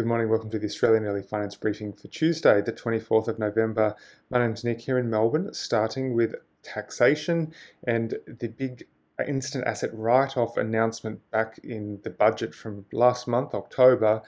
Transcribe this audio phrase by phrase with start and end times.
[0.00, 3.94] Good morning, welcome to the Australian Early Finance Briefing for Tuesday, the 24th of November.
[4.30, 7.52] My name's Nick here in Melbourne, starting with taxation
[7.86, 8.86] and the big
[9.28, 14.22] instant asset write off announcement back in the budget from last month, October,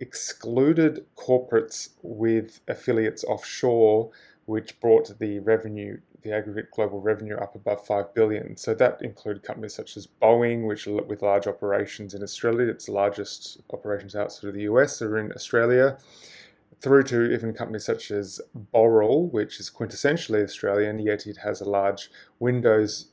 [0.00, 4.10] excluded corporates with affiliates offshore,
[4.48, 8.56] which brought the revenue the aggregate global revenue up above 5 billion.
[8.56, 13.60] So that included companies such as Boeing, which with large operations in Australia, its largest
[13.74, 15.98] operations outside of the US are in Australia,
[16.80, 18.40] through to even companies such as
[18.74, 23.08] Boral, which is quintessentially Australian, yet it has a large Windows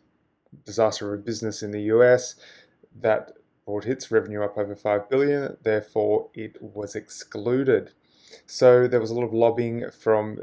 [0.64, 2.36] disaster of business in the US
[3.02, 3.34] that
[3.66, 7.92] brought its revenue up over 5 billion, therefore it was excluded.
[8.46, 10.40] So there was a lot of lobbying from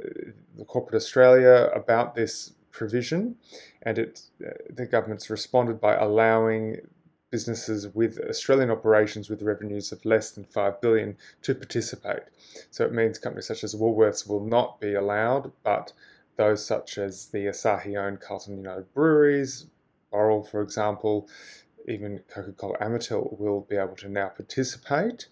[0.57, 3.37] the corporate Australia about this provision,
[3.83, 6.79] and it, uh, the government's responded by allowing
[7.31, 12.23] businesses with Australian operations with revenues of less than 5 billion to participate.
[12.71, 15.93] So it means companies such as Woolworths will not be allowed, but
[16.37, 19.67] those such as the Asahi owned Carlton United Breweries,
[20.13, 21.29] Boral, for example,
[21.89, 25.29] even Coca Cola Amatil will be able to now participate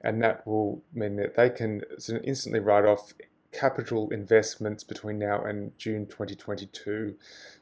[0.00, 1.82] and that will mean that they can
[2.24, 3.12] instantly write off
[3.52, 7.14] capital investments between now and June 2022.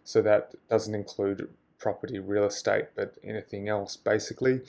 [0.04, 4.60] So that doesn't include property, real estate, but anything else basically.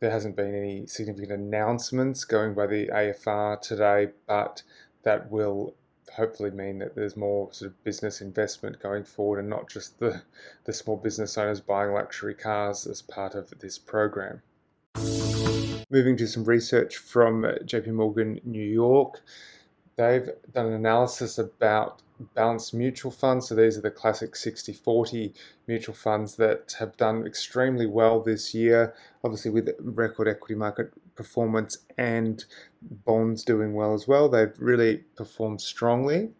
[0.00, 4.62] There hasn't been any significant announcements going by the AFR today, but
[5.04, 5.74] that will
[6.14, 10.22] hopefully mean that there's more sort of business investment going forward and not just the,
[10.64, 14.42] the small business owners buying luxury cars as part of this program.
[15.90, 19.20] Moving to some research from uh, JP Morgan New York,
[19.96, 22.02] they've done an analysis about
[22.34, 23.48] balanced mutual funds.
[23.48, 25.34] So these are the classic 60 40
[25.66, 31.78] mutual funds that have done extremely well this year, obviously, with record equity market performance
[31.98, 32.44] and
[33.04, 34.28] bonds doing well as well.
[34.28, 36.30] They've really performed strongly.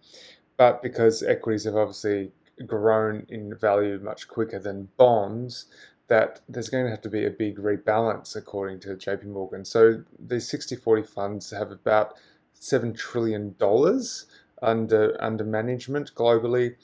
[0.57, 2.33] But because equities have obviously
[2.65, 5.67] grown in value much quicker than bonds,
[6.09, 9.65] that there's going to have to be a big rebalance according to JP Morgan.
[9.65, 12.15] So these 60-40 funds have about
[12.53, 14.27] seven trillion dollars
[14.63, 16.77] under under management globally,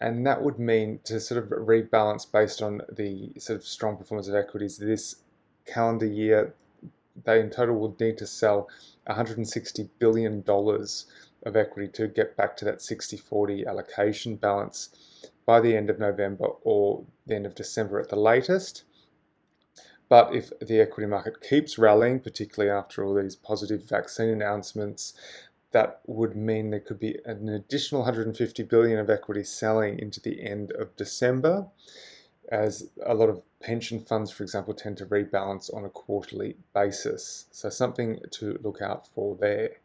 [0.00, 4.28] and that would mean to sort of rebalance based on the sort of strong performance
[4.28, 5.16] of equities this
[5.66, 6.54] calendar year.
[7.24, 8.68] They in total would need to sell
[9.06, 11.06] 160 billion dollars
[11.44, 14.90] of equity to get back to that 60-40 allocation balance
[15.46, 18.84] by the end of November or the end of December at the latest.
[20.08, 25.14] But if the equity market keeps rallying, particularly after all these positive vaccine announcements,
[25.72, 30.42] that would mean there could be an additional 150 billion of equity selling into the
[30.42, 31.68] end of December,
[32.50, 37.46] as a lot of pension funds, for example, tend to rebalance on a quarterly basis.
[37.52, 39.76] So something to look out for there.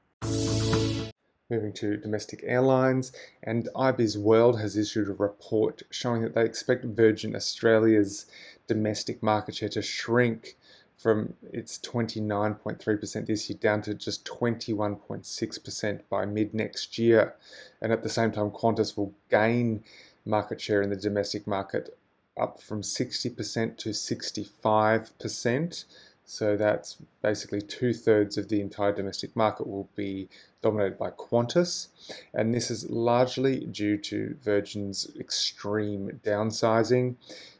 [1.49, 3.11] Moving to domestic airlines,
[3.43, 8.25] and IBISWorld has issued a report showing that they expect Virgin Australia's
[8.67, 10.57] domestic market share to shrink
[10.97, 17.35] from its 29.3% this year down to just 21.6% by mid next year.
[17.81, 19.83] And at the same time, Qantas will gain
[20.25, 21.95] market share in the domestic market
[22.37, 25.85] up from 60% to 65%.
[26.25, 30.27] So that's basically two thirds of the entire domestic market will be
[30.63, 31.89] dominated by Qantas.
[32.33, 37.15] And this is largely due to Virgin's extreme downsizing.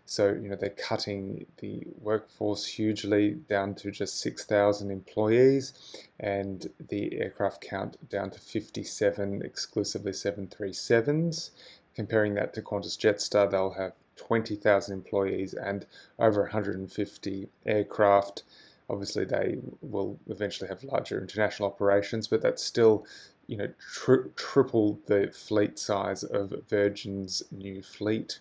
[0.07, 7.19] So, you know, they're cutting the workforce hugely down to just 6,000 employees and the
[7.19, 11.51] aircraft count down to 57 exclusively 737s.
[11.95, 15.85] Comparing that to Qantas Jetstar, they'll have 20,000 employees and
[16.19, 18.43] over 150 aircraft.
[18.89, 23.05] Obviously, they will eventually have larger international operations, but that's still,
[23.47, 28.39] you know, tri- triple the fleet size of Virgin's new fleet.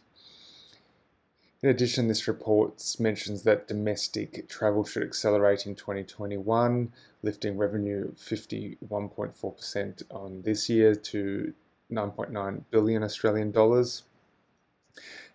[1.63, 6.93] In addition, this report mentions that domestic travel should accelerate in 2021,
[7.23, 11.55] lifting revenue 51.4% on this year to
[11.91, 14.03] 9.9 billion Australian dollars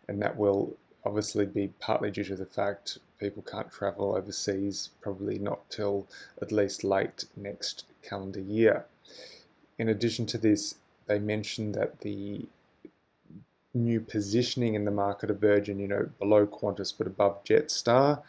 [0.09, 0.75] and that will
[1.05, 6.07] obviously be partly due to the fact people can't travel overseas, probably not till
[6.41, 8.85] at least late next calendar year.
[9.77, 10.75] In addition to this,
[11.05, 12.45] they mentioned that the
[13.73, 18.21] new positioning in the market of Virgin, you know, below Qantas but above Jetstar,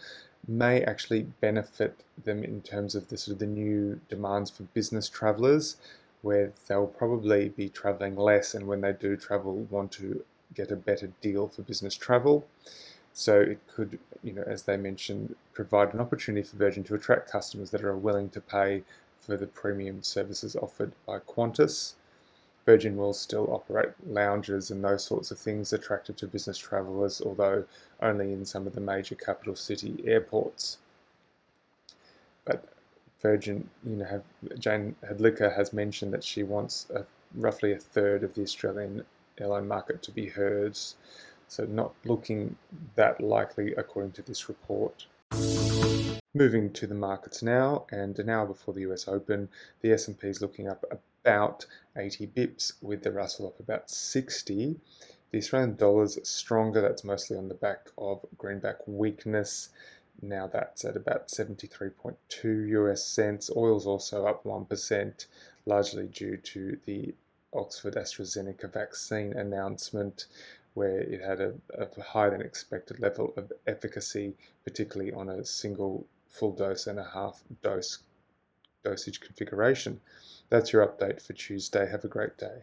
[0.46, 5.08] may actually benefit them in terms of the sort of the new demands for business
[5.08, 5.76] travelers,
[6.22, 10.22] where they'll probably be traveling less, and when they do travel, want to
[10.54, 12.46] get a better deal for business travel.
[13.12, 17.30] So it could, you know, as they mentioned, provide an opportunity for Virgin to attract
[17.30, 18.82] customers that are willing to pay
[19.20, 21.94] for the premium services offered by Qantas.
[22.66, 27.64] Virgin will still operate lounges and those sorts of things attractive to business travellers, although
[28.00, 30.78] only in some of the major capital city airports.
[32.44, 32.64] But
[33.22, 34.22] Virgin, you know, have,
[34.58, 37.04] Jane Hrdlicka has mentioned that she wants a,
[37.34, 39.04] roughly a third of the Australian
[39.40, 40.96] airline market to be hers,
[41.48, 42.56] so not looking
[42.94, 45.06] that likely according to this report.
[46.32, 49.48] Moving to the markets now, and an hour before the US Open,
[49.80, 51.66] the S&P is looking up about
[51.96, 54.78] 80 bips, with the Russell up about 60.
[55.32, 56.80] The Australian dollar is stronger.
[56.80, 59.70] That's mostly on the back of greenback weakness.
[60.22, 63.50] Now that's at about 73.2 US cents.
[63.56, 65.26] Oil's also up 1%,
[65.66, 67.14] largely due to the
[67.52, 70.26] Oxford AstraZeneca vaccine announcement,
[70.74, 76.06] where it had a, a higher than expected level of efficacy, particularly on a single
[76.28, 77.98] full dose and a half dose
[78.84, 80.00] dosage configuration.
[80.48, 81.88] That's your update for Tuesday.
[81.90, 82.62] Have a great day.